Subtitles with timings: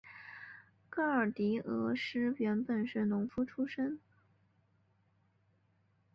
[0.89, 3.99] 戈耳狄俄斯原本是农夫出身。